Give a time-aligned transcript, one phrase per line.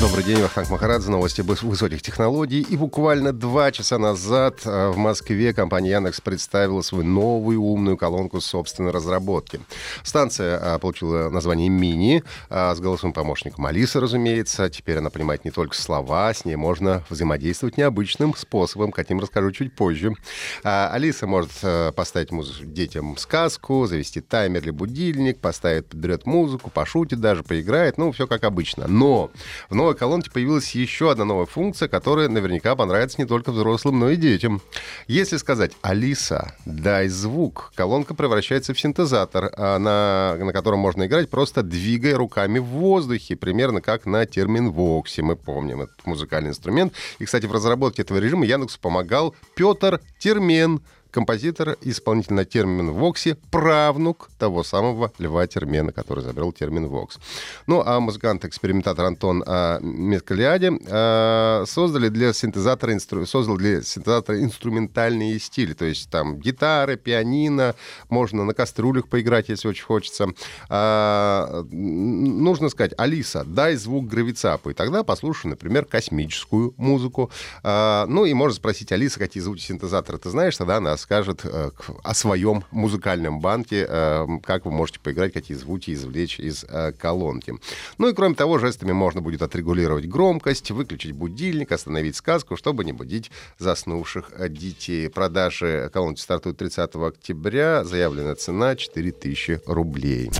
[0.00, 2.60] Добрый день, Вахтанг Махарадзе, новости высоких технологий.
[2.60, 8.40] И буквально два часа назад э, в Москве компания Яндекс представила свою новую умную колонку
[8.40, 9.60] собственной разработки.
[10.04, 14.70] Станция э, получила название «Мини» э, с голосовым помощником Алиса, разумеется.
[14.70, 19.74] Теперь она понимает не только слова, с ней можно взаимодействовать необычным способом, каким расскажу чуть
[19.74, 20.14] позже.
[20.62, 21.50] Алиса может
[21.96, 28.12] поставить музыку детям сказку, завести таймер или будильник, поставит, подберет музыку, пошутит даже, поиграет, ну,
[28.12, 28.86] все как обычно.
[28.86, 29.32] Но
[29.68, 34.10] в новой колонке появилась еще одна новая функция, которая наверняка понравится не только взрослым, но
[34.10, 34.60] и детям.
[35.06, 41.30] Если сказать «Алиса, дай звук», колонка превращается в синтезатор, а на, на котором можно играть,
[41.30, 45.22] просто двигая руками в воздухе, примерно как на терминвоксе.
[45.22, 46.92] Мы помним этот музыкальный инструмент.
[47.18, 54.28] И, кстати, в разработке этого режима Яндексу помогал Петр Термен, композитор, исполнитель термин «воксе», правнук
[54.38, 57.18] того самого Льва Термена, который изобрел термин «вокс».
[57.66, 63.26] Ну, а музыкант-экспериментатор Антон а, Меткалиаде а, создали для синтезатора, инстру...
[63.26, 67.74] создал для синтезатора инструментальные стили, то есть там гитары, пианино,
[68.08, 70.28] можно на кастрюлях поиграть, если очень хочется.
[70.68, 77.30] А, нужно сказать, Алиса, дай звук гравицапу, и тогда послушаю, например, космическую музыку.
[77.62, 81.70] А, ну, и можно спросить Алиса, какие звуки синтезатора ты знаешь, тогда она расскажет э,
[82.02, 87.54] о своем музыкальном банке, э, как вы можете поиграть, какие звуки извлечь из э, колонки.
[87.98, 92.92] Ну и кроме того, жестами можно будет отрегулировать громкость, выключить будильник, остановить сказку, чтобы не
[92.92, 95.08] будить заснувших детей.
[95.08, 97.84] Продажи колонки стартуют 30 октября.
[97.84, 100.30] Заявленная цена 4000 рублей.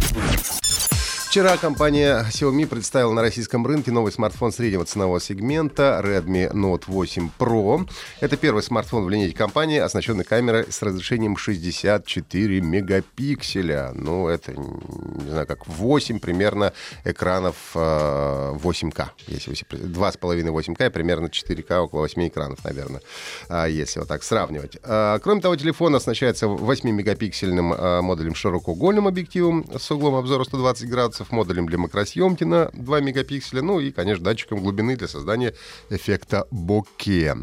[1.28, 7.28] Вчера компания Xiaomi представила на российском рынке новый смартфон среднего ценового сегмента Redmi Note 8
[7.39, 7.86] Pro.
[8.20, 13.92] Это первый смартфон в линейке компании, оснащенный камерой с разрешением 64 мегапикселя.
[13.94, 16.72] Ну, это, не знаю, как 8 примерно
[17.05, 19.00] экранов 8К.
[19.02, 23.02] Э, если вы 2,5 8К и примерно 4К, около 8 экранов, наверное,
[23.50, 24.78] а, если вот так сравнивать.
[24.83, 31.17] А, кроме того, телефон оснащается 8-мегапиксельным э, модулем широкоугольным объективом с углом обзора 120 градусов
[31.18, 35.55] мегапиксельцев, модулем для макросъемки на 2 мегапикселя, ну и, конечно, датчиком глубины для создания
[35.90, 37.36] эффекта боке.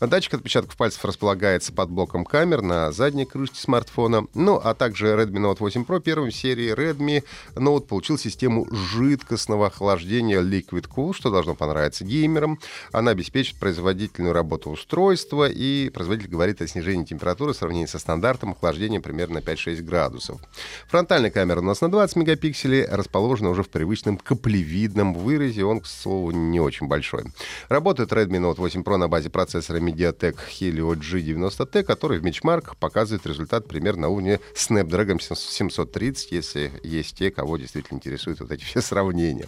[0.00, 4.26] Датчик отпечатков пальцев располагается под блоком камер на задней крышке смартфона.
[4.34, 7.24] Ну, а также Redmi Note 8 Pro первым серии Redmi
[7.54, 12.58] Note получил систему жидкостного охлаждения Liquid Cool, что должно понравиться геймерам.
[12.92, 18.52] Она обеспечит производительную работу устройства, и производитель говорит о снижении температуры в сравнении со стандартом
[18.52, 20.40] охлаждения примерно на 5-6 градусов.
[20.88, 25.64] Фронтальная камера у нас на 20 мегапикселей, расположена уже в привычном каплевидном выразе.
[25.64, 27.26] Он, к слову, не очень большой.
[27.68, 33.24] Работает Redmi Note 8 Pro на базе процессора MediaTek Helio G90T, который в benchmark показывает
[33.24, 38.80] результат примерно на уровне Snapdragon 730, если есть те, кого действительно интересуют вот эти все
[38.80, 39.46] сравнения.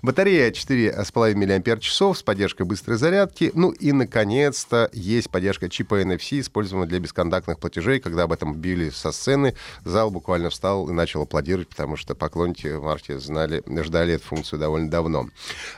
[0.00, 3.50] Батарея 4,5 мАч с поддержкой быстрой зарядки.
[3.54, 7.98] Ну и, наконец-то, есть поддержка чипа NFC, используемого для бесконтактных платежей.
[7.98, 12.68] Когда об этом били со сцены, зал буквально встал и начал аплодировать, потому что поклонники
[13.08, 15.28] марте знали, ждали эту функцию довольно давно.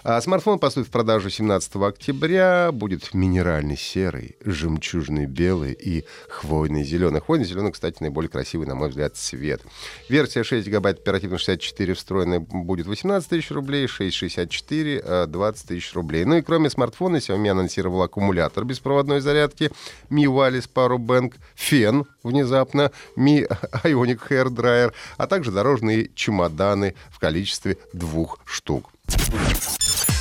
[0.03, 2.71] А смартфон поступит в продажу 17 октября.
[2.73, 7.21] Будет минеральный серый, жемчужный белый и хвойный зеленый.
[7.21, 9.63] Хвойный зеленый, кстати, наиболее красивый, на мой взгляд, цвет.
[10.09, 16.25] Версия 6 гигабайт оперативно 64 встроенная будет 18 тысяч рублей, 664 20 тысяч рублей.
[16.25, 19.71] Ну и кроме смартфона, Xiaomi анонсировал аккумулятор беспроводной зарядки,
[20.11, 23.47] Mi Wireless Power Bank, фен внезапно, Mi
[23.85, 28.91] Ionic Hair Dryer, а также дорожные чемоданы в количестве двух штук.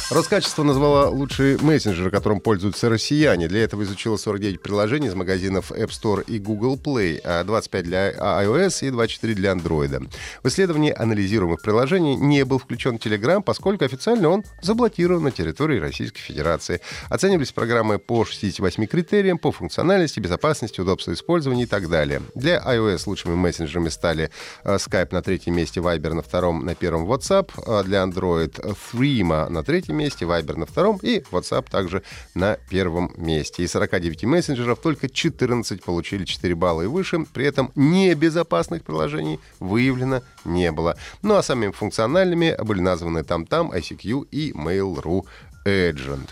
[0.10, 3.48] Роскачество назвала лучшие мессенджеры, которым пользуются россияне.
[3.48, 8.12] Для этого изучила 49 приложений из магазинов App Store и Google Play, 25 а для
[8.14, 10.10] iOS и 24 для Android.
[10.42, 16.22] В исследовании анализируемых приложений не был включен Telegram, поскольку официально он заблокирован на территории Российской
[16.22, 16.82] Федерации.
[17.10, 22.24] Оценивались программы по 68 критериям, по функциональности, безопасности, удобству использования и так далее.
[22.34, 24.32] Для iOS лучшими мессенджерами стали
[24.64, 29.50] э, Skype на третьем месте, Viber на втором, на первом WhatsApp, а для Android Threema
[29.50, 32.04] на третьем месте, Viber на втором и WhatsApp также
[32.34, 33.64] на первом месте.
[33.64, 40.22] Из 49 мессенджеров только 14 получили 4 балла и выше, при этом небезопасных приложений выявлено
[40.46, 40.98] не было.
[41.22, 45.26] Ну а самыми функциональными были названы там-там, ICQ и Mail.ru
[45.70, 46.30] Agent.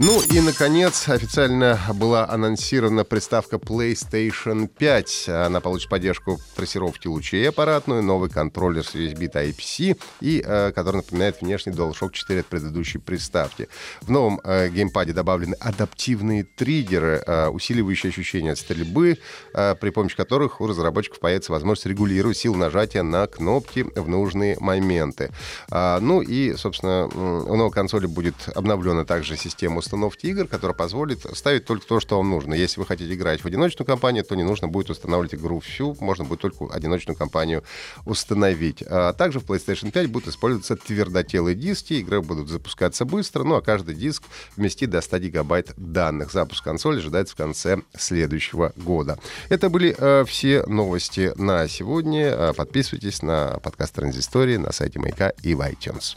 [0.00, 5.28] Ну и, наконец, официально была анонсирована приставка PlayStation 5.
[5.28, 11.40] Она получит поддержку трассировки лучей аппаратную, новый контроллер с USB Type-C, и, э, который напоминает
[11.40, 13.68] внешний DualShock 4 от предыдущей приставки.
[14.00, 19.18] В новом э, геймпаде добавлены адаптивные триггеры, э, усиливающие ощущения от стрельбы,
[19.52, 24.56] э, при помощи которых у разработчиков появится возможность регулировать силу нажатия на кнопки в нужные
[24.60, 25.30] моменты.
[25.70, 31.20] А, ну и, собственно, у новой консоли будет обновлена также система установки игр, которая позволит
[31.36, 32.54] ставить только то, что вам нужно.
[32.54, 36.24] Если вы хотите играть в одиночную кампанию, то не нужно будет устанавливать игру всю, можно
[36.24, 37.62] будет только одиночную кампанию
[38.04, 38.82] установить.
[38.82, 43.62] А также в PlayStation 5 будут использоваться твердотелые диски, игры будут запускаться быстро, ну а
[43.62, 44.22] каждый диск
[44.56, 46.32] вместит до 100 гигабайт данных.
[46.32, 49.18] Запуск консоли ожидается в конце следующего года.
[49.48, 52.26] Это были э, все новости на сегодня.
[52.26, 56.16] Э, подписывайтесь на подкаст Транзистории на сайте Маяка и в iTunes.